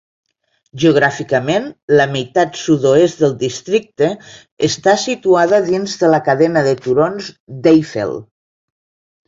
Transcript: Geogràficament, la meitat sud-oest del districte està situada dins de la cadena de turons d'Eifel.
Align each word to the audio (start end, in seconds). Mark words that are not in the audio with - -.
Geogràficament, 0.83 1.67
la 1.99 2.07
meitat 2.15 2.57
sud-oest 2.61 3.21
del 3.25 3.35
districte 3.45 4.09
està 4.71 4.97
situada 5.05 5.63
dins 5.69 5.95
de 6.05 6.13
la 6.17 6.23
cadena 6.31 6.67
de 6.71 6.75
turons 6.89 7.31
d'Eifel. 7.69 8.19